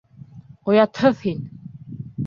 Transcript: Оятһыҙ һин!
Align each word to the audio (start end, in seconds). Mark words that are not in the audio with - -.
Оятһыҙ 0.73 1.23
һин! 1.27 1.47